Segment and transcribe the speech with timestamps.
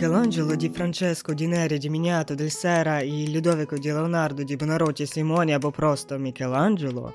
[0.00, 5.02] Michelangelo di Francesco, di Neri, di Miniato, del Sera e Ludovico di Leonardo, di Bonarotti
[5.02, 7.12] e Simoni, albo prosto Michelangelo?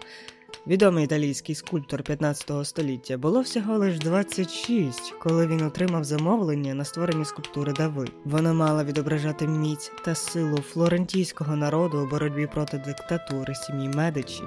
[0.68, 7.26] Відомий італійський скульптор 15 століття, було всього лиш 26, коли він отримав замовлення на створення
[7.26, 8.08] скульптури Дави.
[8.26, 14.44] Вона мала відображати міць та силу флорентійського народу у боротьбі проти диктатури сім'ї Медичі.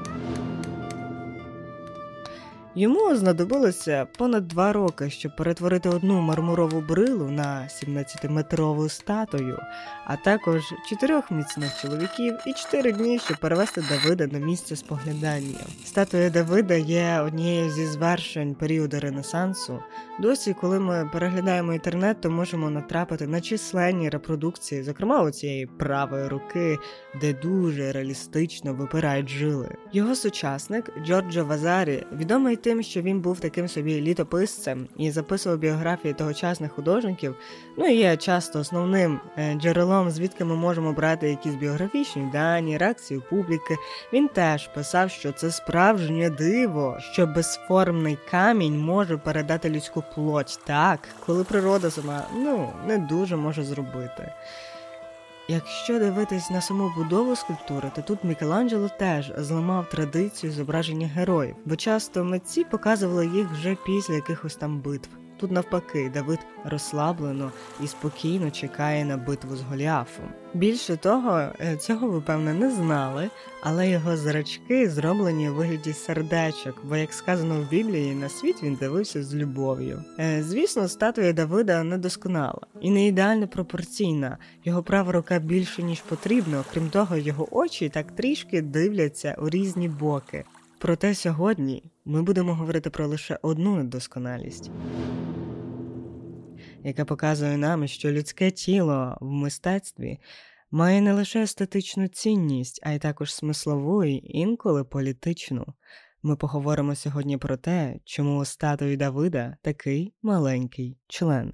[2.79, 9.59] Йому знадобилося понад два роки, щоб перетворити одну мармурову брилу на 17-метрову статую,
[10.07, 15.59] а також чотирьох міцних чоловіків і чотири дні, щоб перевести Давида на місце споглядання.
[15.85, 19.79] Статуя Давида є однією зі звершень періоду Ренесансу.
[20.21, 26.29] Досі, коли ми переглядаємо інтернет, то можемо натрапити на численні репродукції, зокрема у цієї правої
[26.29, 26.79] руки,
[27.21, 29.69] де дуже реалістично випирають жили.
[29.93, 36.15] Його сучасник Джорджо Вазарі відомий тим, що він був таким собі літописцем і записував біографії
[36.15, 37.35] тогочасних художників.
[37.77, 43.23] Ну і є часто основним е, джерелом, звідки ми можемо брати якісь біографічні дані, реакцію
[43.31, 43.77] публіки.
[44.13, 51.01] Він теж писав, що це справжнє диво, що безформний камінь може передати людську плоть так,
[51.27, 54.33] коли природа сама ну не дуже може зробити.
[55.51, 61.77] Якщо дивитись на саму будову скульптури, то тут Мікеланджело теж зламав традицію зображення героїв, бо
[61.77, 65.09] часто митці показували їх вже після якихось там битв.
[65.39, 67.53] Тут навпаки, Давид розслаблено
[67.85, 70.25] і спокійно чекає на битву з Голіафом.
[70.55, 73.31] Більше того, е, цього ви певне не знали,
[73.63, 78.75] але його зрачки зроблені у вигляді сердечок, бо, як сказано в Біблії, на світ він
[78.75, 80.05] дивився з любов'ю.
[80.19, 84.39] Е, звісно, статуя Давида недосконала і не ідеально пропорційна.
[84.65, 89.89] Його права рука більше ніж потрібно, крім того, його очі так трішки дивляться у різні
[89.89, 90.45] боки.
[90.79, 94.71] Проте сьогодні ми будемо говорити про лише одну недосконалість,
[96.85, 100.19] яка показує нам, що людське тіло в мистецтві
[100.71, 105.67] має не лише естетичну цінність, а й також смислову і інколи політичну.
[106.23, 111.53] Ми поговоримо сьогодні про те, чому у статуї Давида такий маленький член.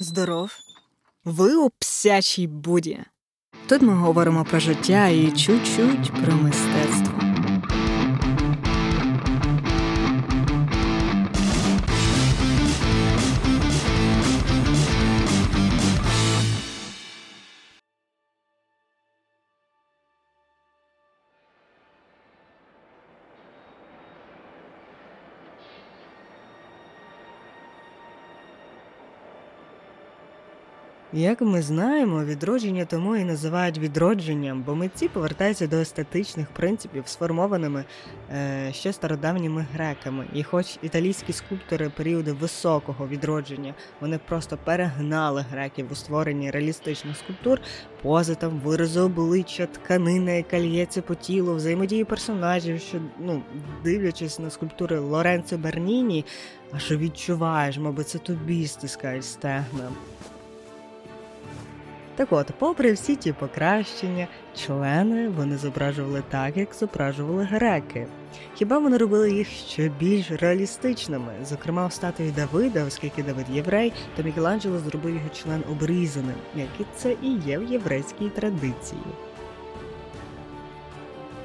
[0.00, 0.56] Здоров,
[1.24, 2.98] ви у псячій буді.
[3.68, 7.23] Тут ми говоримо про життя і чуть-чуть про мистецтво.
[31.16, 37.84] Як ми знаємо, відродження тому і називають відродженням, бо митці повертаються до естетичних принципів, сформованими
[38.30, 40.26] е, ще стародавніми греками.
[40.32, 47.60] І хоч італійські скульптори періоду високого відродження вони просто перегнали греків у створенні реалістичних скульптур,
[48.02, 53.42] пози там, вирази обличчя, тканина, яка лється по тілу, взаємодії персонажів, що ну
[53.84, 56.24] дивлячись на скульптури Лоренцо Берніні,
[56.72, 59.88] аж відчуваєш, мабуть, це тобі стискають стегна.
[62.16, 64.26] Так от, попри всі ті покращення,
[64.56, 68.06] члени вони зображували так, як зображували греки.
[68.54, 71.32] Хіба вони робили їх ще більш реалістичними?
[71.44, 76.84] Зокрема, в статуї Давида, оскільки Давид єврей, то Мікеланджело зробив його член обрізаним, як і
[76.96, 79.02] це і є в єврейській традиції.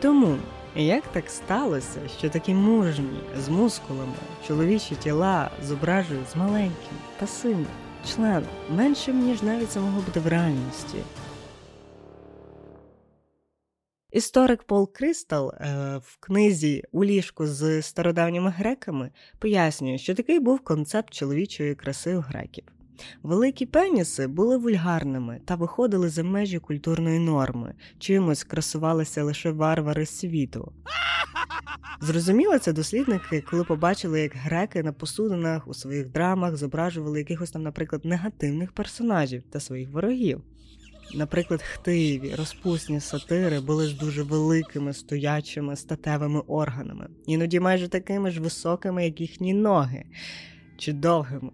[0.01, 0.37] Тому
[0.75, 4.13] як так сталося, що такі мужні з мускулами
[4.47, 7.65] чоловічі тіла зображують з маленьким, пасивним,
[8.07, 10.97] членом, меншим, ніж навіть це могло бути в реальності.
[14.11, 20.59] Історик Пол Кристал е, в книзі у ліжку з стародавніми греками пояснює, що такий був
[20.59, 22.78] концепт чоловічої краси у греків.
[23.23, 30.71] Великі пеніси були вульгарними та виходили за межі культурної норми, чимось красувалися лише варвари світу.
[32.01, 37.63] Зрозуміло, це дослідники, коли побачили, як греки на посудинах у своїх драмах зображували якихось там,
[37.63, 40.41] наприклад, негативних персонажів та своїх ворогів.
[41.15, 48.41] Наприклад, хтиві, розпусні сатири були з дуже великими стоячими статевими органами, іноді майже такими ж
[48.41, 50.05] високими, як їхні ноги
[50.79, 51.51] чи довгими.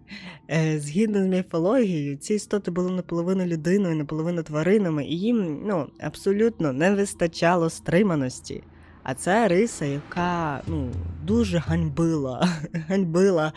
[0.50, 6.72] Е, Згідно з міфологією, ці істоти були наполовину людиною, наполовину тваринами, і їм ну, абсолютно
[6.72, 8.62] не вистачало стриманості.
[9.02, 10.90] А це риса, яка ну,
[11.24, 12.48] дуже ганьбила,
[12.88, 13.52] ганьбила,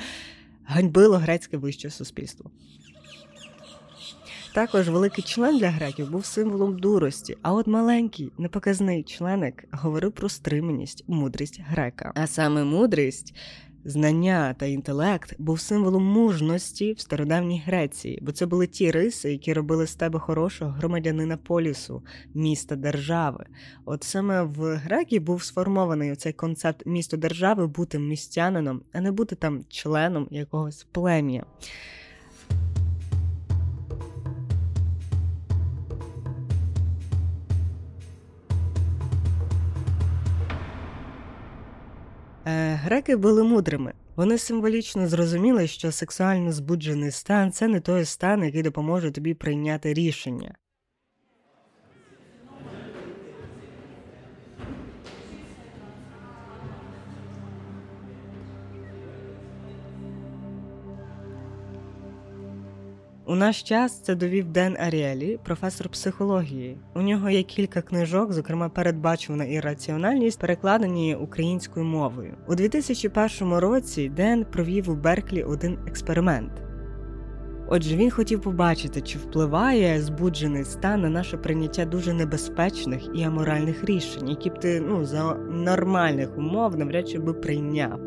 [0.66, 2.52] ганьбило грецьке вище суспільство.
[4.54, 10.30] Також великий член для греків був символом дурості, а от маленький, непоказний членик говорив про
[10.30, 12.12] стриманість, мудрість грека.
[12.16, 13.36] А саме мудрість
[13.86, 19.54] Знання та інтелект був символом мужності в стародавній Греції, бо це були ті риси, які
[19.54, 22.04] робили з тебе хорошого громадянина полісу,
[22.34, 23.46] міста держави.
[23.86, 29.36] От саме в Грекі був сформований цей концепт місто держави бути містянином, а не бути
[29.36, 31.46] там членом якогось плем'я.
[42.84, 43.94] Греки були мудрими.
[44.16, 49.94] Вони символічно зрозуміли, що сексуально збуджений стан це не той стан, який допоможе тобі прийняти
[49.94, 50.56] рішення.
[63.30, 66.78] У наш час це довів Ден Аріелі, професор психології.
[66.96, 72.34] У нього є кілька книжок, зокрема передбачувана і раціональність, перекладені українською мовою.
[72.48, 76.52] У 2001 році Ден провів у Берклі один експеримент.
[77.68, 83.84] Отже, він хотів побачити, чи впливає збуджений стан на наше прийняття дуже небезпечних і аморальних
[83.84, 88.00] рішень, які б ти ну за нормальних умов навряд чи би прийняв.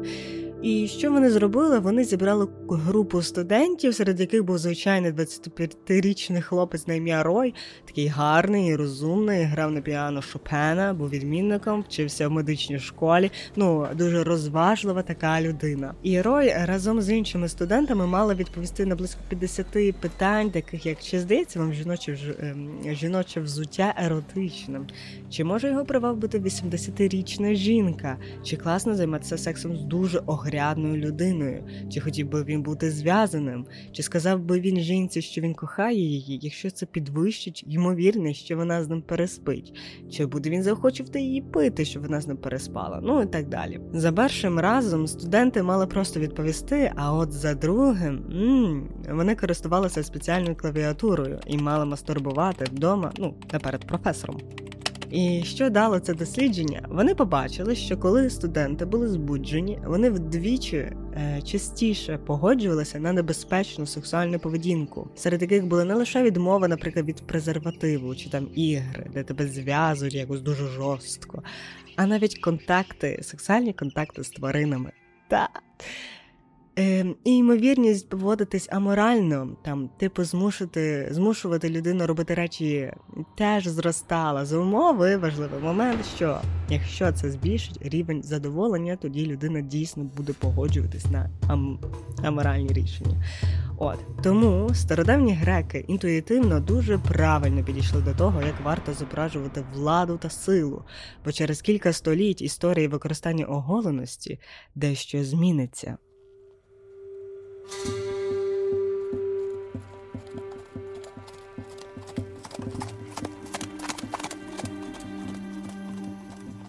[0.62, 1.78] І що вони зробили?
[1.78, 7.54] Вони зібрали групу студентів, серед яких був звичайний 25-річний хлопець на ім'я Рой,
[7.84, 13.30] такий гарний і розумний, грав на піано Шопена, був відмінником, вчився в медичній школі.
[13.56, 15.94] Ну дуже розважлива така людина.
[16.02, 19.66] І Рой разом з іншими студентами мала відповісти на близько 50
[20.00, 24.86] питань, таких як чи здається вам жіноче ем, жіноче взуття еротичним,
[25.30, 31.64] чи може його привабити 80-річна жінка, чи класно займатися сексом з дуже огрядним порядною людиною,
[31.90, 36.38] чи хотів би він бути зв'язаним, чи сказав би він жінці, що він кохає її,
[36.42, 39.74] якщо це підвищить ймовірність, що вона з ним переспить,
[40.10, 43.80] чи буде він заохочувати її пити, щоб вона з ним переспала, ну і так далі.
[43.92, 50.56] За першим разом студенти мали просто відповісти, а от за другим м-м, вони користувалися спеціальною
[50.56, 54.40] клавіатурою і мали мастурбувати вдома, ну, наперед професором.
[55.12, 56.86] І що дало це дослідження?
[56.88, 64.38] Вони побачили, що коли студенти були збуджені, вони вдвічі е, частіше погоджувалися на небезпечну сексуальну
[64.38, 69.46] поведінку, серед яких були не лише відмова, наприклад, від презервативу чи там ігри, де тебе
[69.46, 71.42] зв'язують якось дуже жорстко,
[71.96, 74.92] а навіть контакти, сексуальні контакти з тваринами.
[75.28, 75.48] Та
[76.78, 82.92] Е, І ймовірність поводитись аморально, там, типу, змушувати змушувати людину робити речі
[83.36, 85.16] теж зростала за умови.
[85.16, 91.78] Важливий момент, що якщо це збільшить рівень задоволення, тоді людина дійсно буде погоджуватись на ам
[92.22, 93.24] аморальні рішення.
[93.78, 100.30] От тому стародавні греки інтуїтивно дуже правильно підійшли до того, як варто зображувати владу та
[100.30, 100.84] силу,
[101.24, 104.38] бо через кілька століть історії використання оголеності
[104.74, 105.96] дещо зміниться.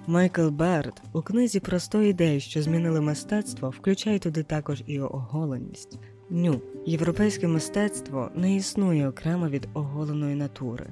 [0.07, 5.99] Майкл Берд у книзі про 100 ідей, що змінили мистецтво, включає туди також і оголеність.
[6.29, 10.85] Ню європейське мистецтво не існує окремо від оголеної натури.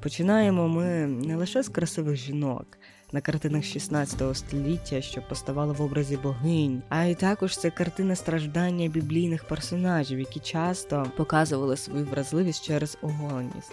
[0.00, 2.66] Починаємо ми не лише з красивих жінок,
[3.12, 8.88] на картинах 16 століття, що поставали в образі богинь, а й також це картина страждання
[8.88, 13.72] біблійних персонажів, які часто показували свою вразливість через оголеність.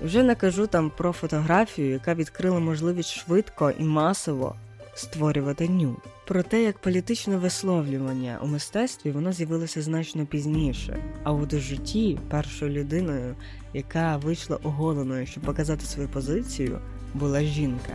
[0.00, 4.56] Вже не кажу там про фотографію, яка відкрила можливість швидко і масово
[4.94, 5.96] створювати ню.
[6.26, 12.72] Про те, як політичне висловлювання у мистецтві воно з'явилося значно пізніше, а у житті першою
[12.72, 13.36] людиною,
[13.74, 16.78] яка вийшла оголеною, щоб показати свою позицію,
[17.14, 17.92] була жінка.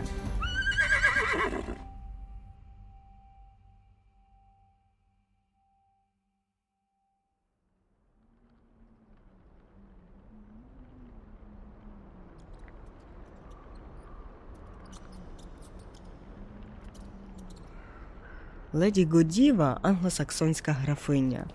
[18.74, 21.46] Леді Годіва англосаксонська графиня.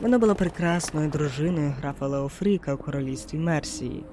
[0.00, 4.04] Вона була прекрасною дружиною графа Леофріка у королівстві Мерсії.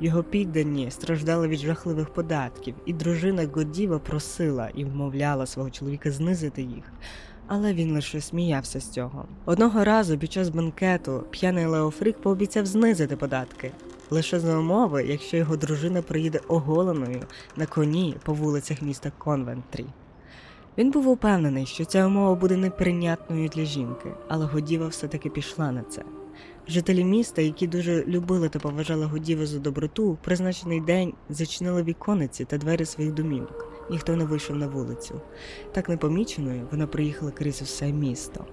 [0.00, 6.62] Його піддані страждали від жахливих податків, і дружина Годіва просила і вмовляла свого чоловіка знизити
[6.62, 6.84] їх.
[7.46, 9.24] але він лише сміявся з цього.
[9.44, 13.72] Одного разу під час банкету п'яний Леофрік пообіцяв знизити податки.
[14.10, 17.22] Лише за умови, якщо його дружина приїде оголеною
[17.56, 19.86] на коні по вулицях міста Конвентрі.
[20.78, 25.82] Він був упевнений, що ця умова буде неприйнятною для жінки, але Годіва все-таки пішла на
[25.82, 26.02] це.
[26.68, 32.44] Жителі міста, які дуже любили та поважали Годіву за доброту, в призначений день зачинили вікониці
[32.44, 33.72] та двері своїх домівок.
[33.90, 35.20] Ніхто не вийшов на вулицю.
[35.72, 38.44] Так непоміченою вона приїхала крізь усе місто.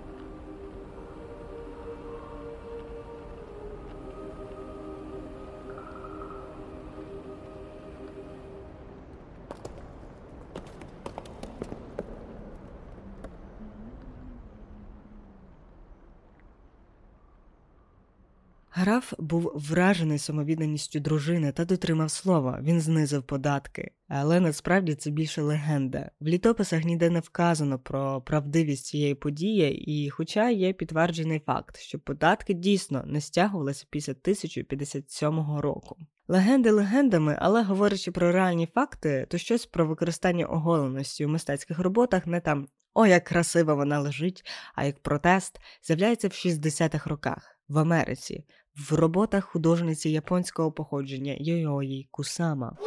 [18.86, 22.60] Граф був вражений самовідданістю дружини та дотримав слова.
[22.64, 23.92] Він знизив податки.
[24.08, 26.12] Але насправді це більше легенда.
[26.20, 32.00] В літописах ніде не вказано про правдивість цієї події, і, хоча є підтверджений факт, що
[32.00, 35.98] податки дійсно не стягувалися після 1057 року.
[36.28, 42.28] Легенди легендами, але говорячи про реальні факти, то щось про використання оголеності у мистецьких роботах
[42.28, 47.78] не там о, як красиво вона лежить, а як протест з'являється в 60-х роках в
[47.78, 48.46] Америці
[48.90, 52.78] в роботах художниці японського походження Йойої Кусама.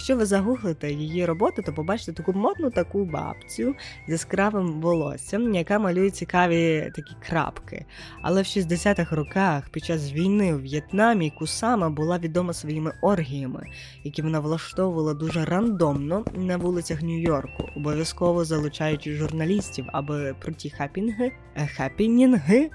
[0.00, 3.74] Якщо ви загуглите її роботи, то побачите таку модну таку бабцю
[4.08, 7.84] з яскравим волоссям, яка малює цікаві такі крапки.
[8.22, 13.66] Але в 60-х роках, під час війни в В'єтнамі, Кусама була відома своїми оргіями,
[14.04, 21.32] які вона влаштовувала дуже рандомно на вулицях Нью-Йорку, обов'язково залучаючи журналістів, аби про ті хапінги,
[21.56, 22.70] е, хапінінги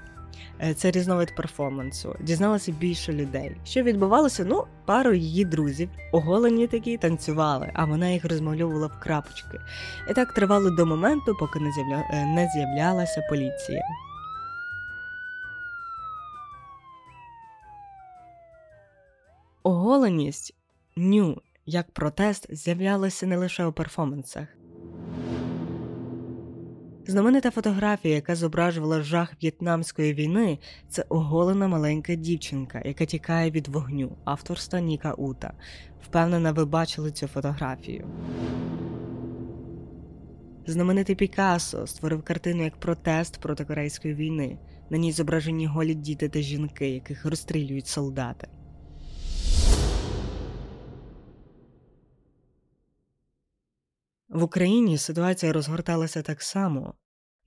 [0.76, 2.16] це різновид перформансу.
[2.20, 3.56] Дізналося більше людей.
[3.64, 4.44] Що відбувалося?
[4.44, 9.60] Ну, пару її друзів, оголені такі, танцювали, а вона їх розмальовувала в крапочки.
[10.10, 11.68] І так тривало до моменту, поки не.
[11.68, 13.82] Е, з'являлася поліція.
[19.62, 20.54] Оголеність
[20.96, 24.48] ню як протест з'являлася не лише у перформансах.
[27.08, 30.58] Знаменита фотографія, яка зображувала жах в'єтнамської війни,
[30.88, 35.52] це оголена маленька дівчинка, яка тікає від вогню, авторства Ніка Ута.
[36.04, 38.06] Впевнена, ви бачили цю фотографію.
[40.66, 44.58] Знаменитий Пікассо створив картину як протест проти корейської війни.
[44.90, 48.48] На ній зображені голі діти та жінки, яких розстрілюють солдати.
[54.36, 56.94] В Україні ситуація розгорталася так само.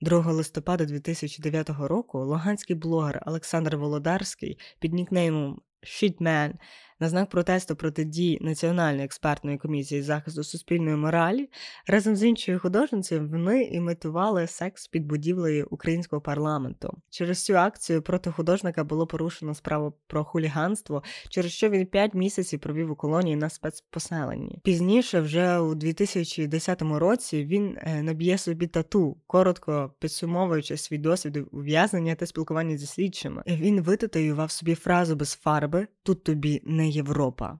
[0.00, 6.52] 2 листопада 2009 року луганський блогер Олександр Володарський під нікнеймом Shitman
[7.00, 11.48] на знак протесту проти дій Національної експертної комісії захисту суспільної моралі
[11.86, 16.98] разом з іншою художницею вони імітували секс під будівлею українського парламенту.
[17.10, 22.60] Через цю акцію проти художника було порушено справу про хуліганство, через що він 5 місяців
[22.60, 24.58] провів у колонії на спецпоселенні.
[24.62, 32.14] Пізніше, вже у 2010 році, він е, наб'є собі тату, коротко підсумовуючи свій досвід ув'язнення
[32.14, 33.42] та спілкування зі слідчими.
[33.46, 37.58] Він витатуював собі фразу без фарби Тут тобі не Європа.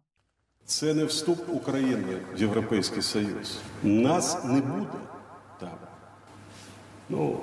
[0.64, 3.58] Це не вступ України в Європейський Союз.
[3.82, 4.99] Нас не буде
[5.60, 5.78] там.
[7.08, 7.40] Ну,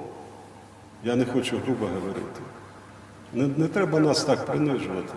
[1.04, 2.42] я не хочу грубо говорити.
[3.34, 5.14] Не, не треба нас так принижувати.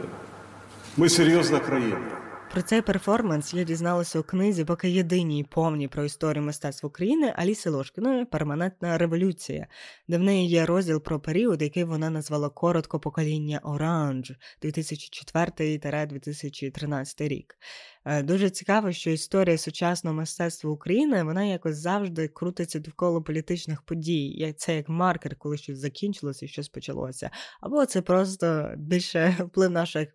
[0.97, 2.20] Ми серйозна країна.
[2.53, 7.71] Про цей перформанс я дізналася у книзі, поки єдиній повній про історію мистецтва України Аліси
[7.71, 9.67] Лошкіної Перманентна революція,
[10.09, 17.57] де в неї є розділ про період, який вона назвала коротко покоління Оранж 2004-2013 рік.
[18.05, 24.55] Е, дуже цікаво, що історія сучасного мистецтва України вона якось завжди крутиться довкола політичних подій.
[24.59, 27.31] Це як маркер, коли щось закінчилося і щось почалося.
[27.61, 30.09] Або це просто більше вплив наших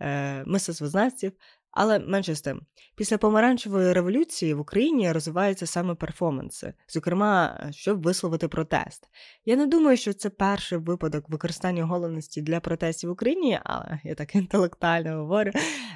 [0.00, 1.32] е, мистецтвознавців
[1.72, 2.60] але менше з тим,
[2.96, 9.08] після помаранчевої революції в Україні розвиваються саме перформанси, зокрема, щоб висловити протест.
[9.44, 14.14] Я не думаю, що це перший випадок використання голеності для протестів в Україні, але я
[14.14, 15.50] так інтелектуально говорю.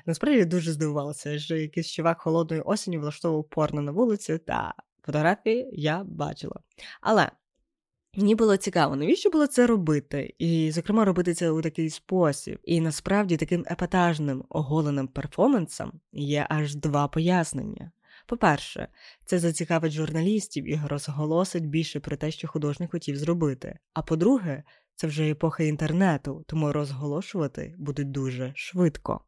[0.06, 6.04] Насправді дуже здивувалася, що якийсь чувак холодної осені влаштовував порно на вулиці, та фотографії я
[6.04, 6.60] бачила.
[7.00, 7.30] Але
[8.16, 12.58] Мені було цікаво, навіщо було це робити, і, зокрема, робити це у такий спосіб.
[12.64, 17.92] І насправді таким епатажним оголеним перформансом є аж два пояснення.
[18.26, 18.88] По-перше,
[19.24, 23.78] це зацікавить журналістів і розголосить більше про те, що художник хотів зробити.
[23.94, 24.62] А по-друге,
[24.94, 29.20] це вже епоха інтернету, тому розголошувати буде дуже швидко.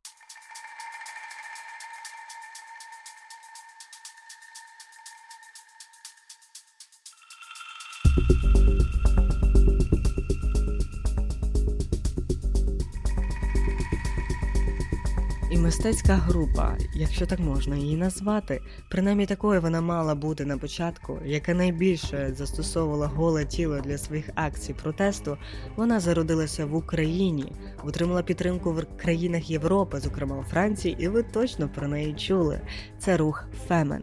[15.66, 21.54] Мистецька група, якщо так можна її назвати, принаймні такою вона мала бути на початку, яка
[21.54, 25.36] найбільше застосовувала голе тіло для своїх акцій протесту,
[25.76, 27.52] вона зародилася в Україні,
[27.84, 32.60] отримала підтримку в країнах Європи, зокрема у Франції, і ви точно про неї чули.
[32.98, 34.02] Це рух Фемен.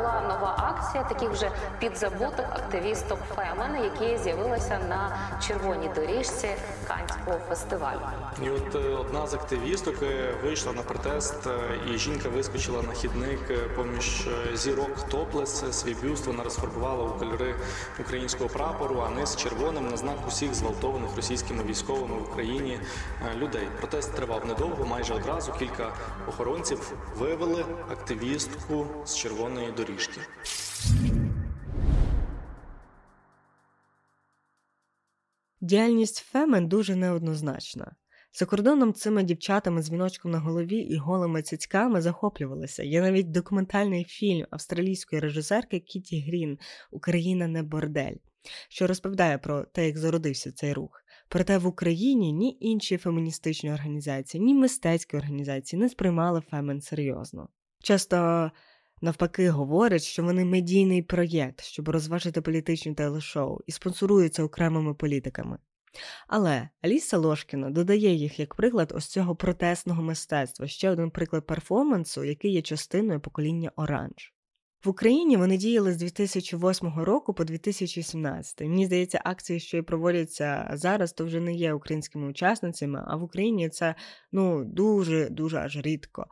[0.00, 6.48] Була нова акція таких вже підзабутих активісток Фемен, які з'явилися на червоній доріжці
[6.88, 8.00] Канського фестивалю.
[8.42, 11.50] І от е, одна з активісток е, вийшла на протест, е,
[11.94, 15.64] і жінка вискочила на хідник поміж зірок топлес.
[15.80, 17.54] Свій бюст вона розфарбувала у кольори
[18.00, 22.80] українського прапору, а низ червоним на знак усіх зґвалтованих російськими військовими в Україні
[23.36, 23.68] людей.
[23.78, 25.92] Протест тривав недовго, майже одразу кілька
[26.28, 29.89] охоронців вивели активістку з червоної доріжки.
[35.60, 37.96] Діяльність Фемен дуже неоднозначна.
[38.32, 42.82] За кордоном цими дівчатами з віночком на голові і голими цицьками захоплювалися.
[42.82, 46.58] Є навіть документальний фільм австралійської режисерки Кіті Грін
[46.90, 48.16] Україна не бордель,
[48.68, 51.04] що розповідає про те, як зародився цей рух.
[51.28, 57.48] Проте в Україні ні інші феміністичні організації, ні мистецькі організації не сприймали Фемен серйозно.
[57.82, 58.50] Часто
[59.00, 65.58] навпаки говорять, що вони медійний проєкт, щоб розважити політичні телешоу і спонсоруються окремими політиками.
[66.28, 72.24] Але Аліса Лошкіна додає їх як приклад ось цього протестного мистецтва, ще один приклад перформансу,
[72.24, 74.32] який є частиною покоління Оранж.
[74.84, 78.60] В Україні вони діяли з 2008 року по 2017.
[78.60, 83.22] Мені здається, акції, що і проводяться зараз, то вже не є українськими учасницями, а в
[83.22, 83.94] Україні це
[84.32, 86.26] ну дуже дуже аж рідко.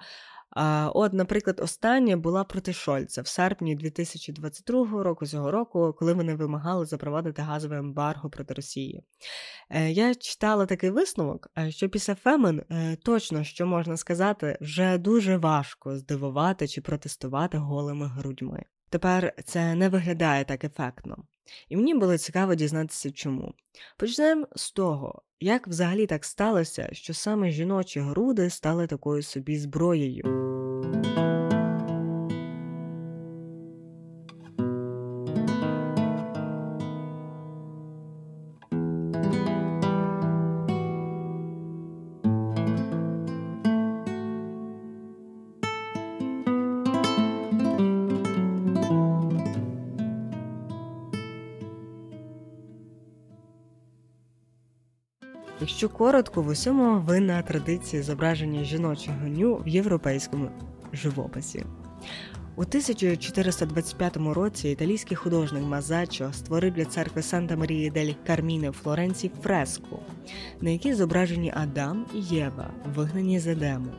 [0.60, 6.34] А, От, наприклад, остання була проти Шольца в серпні 2022 року цього року, коли вони
[6.34, 9.02] вимагали запровадити газове ембарго проти Росії.
[9.70, 14.98] Е, Я читала такий висновок, е, що після Фемен е, точно що можна сказати, вже
[14.98, 18.64] дуже важко здивувати чи протестувати голими грудьми.
[18.90, 21.16] Тепер це не виглядає так ефектно.
[21.68, 23.54] І мені було цікаво дізнатися, чому.
[23.96, 30.24] Почнемо з того, як взагалі так сталося, що саме жіночі груди стали такою собі зброєю.
[55.68, 60.50] Якщо коротко, в усьому винна традиція зображення жіночого ню в європейському
[60.92, 61.64] живописі.
[62.56, 69.32] У 1425 році італійський художник Мазачо створив для церкви Санта Марії дель Карміне в Флоренції
[69.42, 69.98] фреску,
[70.60, 73.90] на якій зображені Адам і Єва, вигнані з Едему.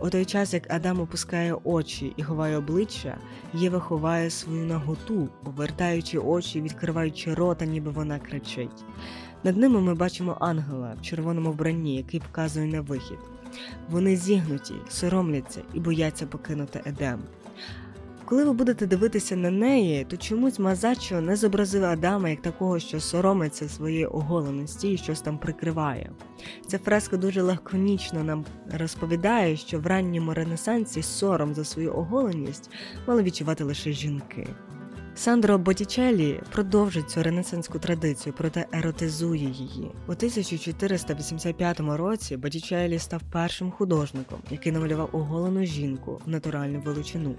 [0.00, 3.18] У той час, як Адам опускає очі і ховає обличчя,
[3.54, 8.84] Єва ховає свою наготу, повертаючи очі, відкриваючи рота, ніби вона кричить.
[9.44, 13.18] Над ними ми бачимо ангела в червоному вбранні, який показує на вихід.
[13.90, 17.20] Вони зігнуті, соромляться і бояться покинути Едем.
[18.26, 23.00] Коли ви будете дивитися на неї, то чомусь Мазачо не зобразив Адама як такого, що
[23.00, 26.10] соромиться своєї оголеності і щось там прикриває.
[26.66, 32.70] Ця фреска дуже лаконічно нам розповідає, що в ранньому Ренесансі сором за свою оголеність
[33.06, 34.46] мали відчувати лише жінки.
[35.16, 39.90] Сандро Боттічеллі продовжить цю ренесанську традицію, проте еротизує її.
[40.06, 47.34] У 1485 році Боттічеллі став першим художником, який намалював оголену жінку в натуральну величину.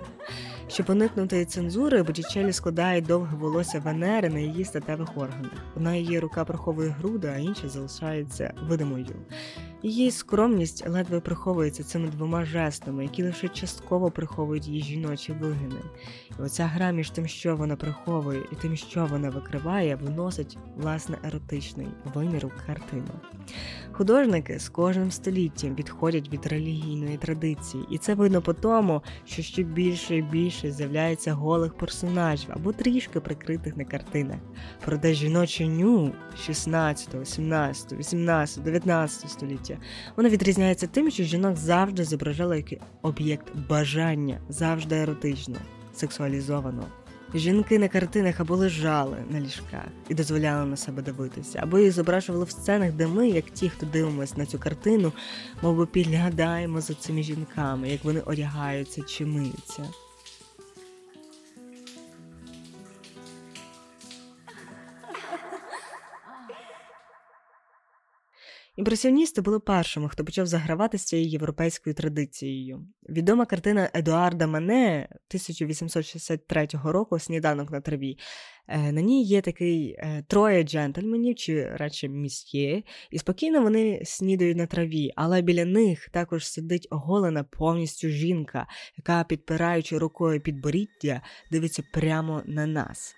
[0.68, 5.52] Щоб уникнути цензури, Боттічеллі складає довге волосся Венери на її статевих органах.
[5.76, 9.16] Одна її рука приховує груди, а інша залишається видимою.
[9.86, 15.80] Її скромність ледве приховується цими двома жестами, які лише частково приховують її жіночі вигини.
[16.39, 21.17] І оця гра між тим, що вона приховує, і тим, що вона викриває, виносить власне
[21.24, 23.12] еротичний вимір у картину.
[23.91, 29.63] Художники з кожним століттям відходять від релігійної традиції, і це видно по тому, що ще
[29.63, 34.38] більше і більше з'являється голих персонажів або трішки прикритих на картинах.
[34.86, 36.12] Проте жіноче ню
[36.45, 39.75] 16, 17, 18, 19 століття
[40.16, 45.56] воно відрізняється тим, що жінок завжди зображали як об'єкт бажання, завжди еротично,
[45.94, 46.88] сексуалізовано.
[47.34, 52.46] Жінки на картинах або лежали на ліжках і дозволяли на себе дивитися, або їх зображували
[52.46, 55.14] в сценах, де ми, як ті, хто дивимося на цю картину,
[55.62, 59.84] мов би підглядаємо за цими жінками, як вони одягаються чи миються.
[68.76, 72.88] Імпресіоністи були першими, хто почав загравати з цією європейською традицією.
[73.10, 78.18] Відома картина Едуарда Мане 1863 року Сніданок на траві.
[78.68, 84.58] Е, на ній є такий е, троє джентльменів, чи радше місьє, і спокійно вони снідають
[84.58, 91.84] на траві, але біля них також сидить оголена повністю жінка, яка, підпираючи рукою підборіддя, дивиться
[91.94, 93.16] прямо на нас.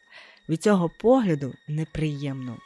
[0.49, 2.57] Від цього погляду неприємно.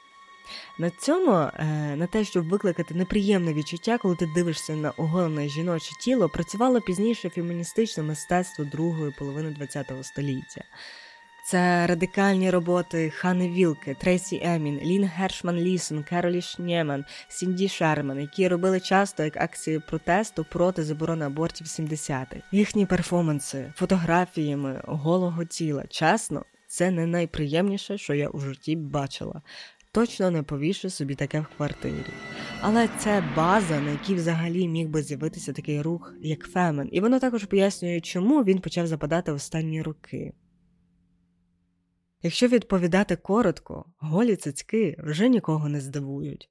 [0.77, 5.91] На цьому, е, на те, щоб викликати неприємне відчуття, коли ти дивишся на оголене жіноче
[6.01, 10.63] тіло, працювало пізніше феміністичне мистецтво другої половини ХХ століття.
[11.43, 18.47] Це радикальні роботи Ханни Вілке, Трейсі Емін, Лінн Гершман Лісон, Керолі Шнєман, Сінді Шерман, які
[18.47, 22.41] робили часто як акції протесту проти заборони абортів 70-х.
[22.51, 25.83] Їхні перформанси, фотографіями голого тіла.
[25.89, 29.41] Чесно, це не найприємніше, що я у житті бачила
[29.91, 32.13] точно не повішу собі таке в квартирі.
[32.61, 37.19] Але це база, на якій взагалі міг би з'явитися такий рух, як Фемен, і воно
[37.19, 40.33] також пояснює, чому він почав западати в останні роки.
[42.23, 46.49] Якщо відповідати коротко, голі цицьки вже нікого не здивують.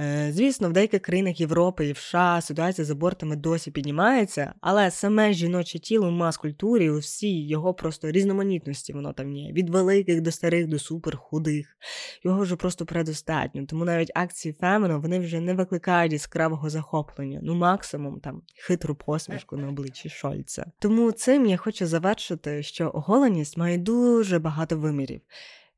[0.00, 5.32] Е, звісно, в деяких країнах Європи і США ситуація з абортами досі піднімається, але саме
[5.32, 10.32] жіноче тіло в мас-культурі у всій його просто різноманітності воно там є, від великих до
[10.32, 11.76] старих до суперхудих.
[12.24, 13.66] Його вже просто предостатньо.
[13.66, 19.56] Тому навіть акції Фемено вони вже не викликають яскравого захоплення, ну максимум там хитру посмішку
[19.56, 20.70] на обличчі Шольца.
[20.78, 25.20] Тому цим я хочу завершити, що оголеність має дуже багато вимірів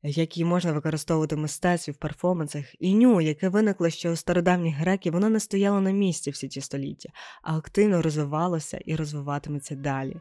[0.03, 5.13] які можна використовувати в мистецтві в перформансах, і ню, яке виникло ще у стародавніх греків,
[5.13, 7.09] воно не стояло на місці всі ті століття,
[7.41, 10.15] а активно розвивалося і розвиватиметься далі.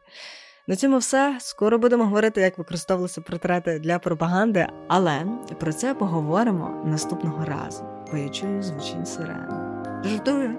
[0.67, 1.37] На цьому все.
[1.41, 5.27] Скоро будемо говорити, як використовувалися портрети для пропаганди, але
[5.61, 9.71] про це поговоримо наступного разу, бо я чую звучить сирени.
[10.05, 10.59] Жартую,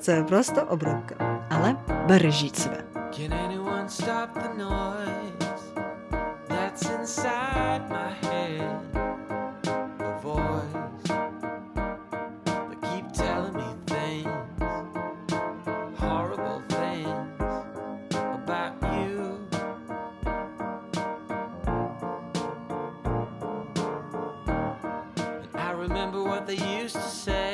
[0.00, 1.46] це просто обробка.
[1.50, 1.76] Але
[2.08, 2.84] бережіть себе.
[2.94, 5.62] Can anyone stop the noise
[6.48, 8.27] that's inside my head?
[26.08, 27.47] remember what they used to say.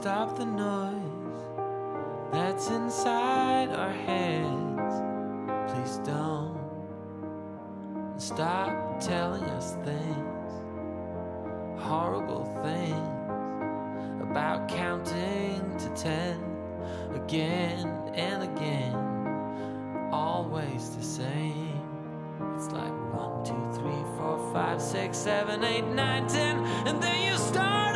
[0.00, 1.44] Stop the noise
[2.32, 4.94] that's inside our heads,
[5.70, 6.58] please don't
[8.16, 10.52] stop telling us things,
[11.82, 16.42] horrible things about counting to ten
[17.12, 18.94] again and again,
[20.12, 21.78] always the same.
[22.56, 27.36] It's like one, two, three, four, five, six, seven, eight, nine, ten, and then you
[27.36, 27.89] start.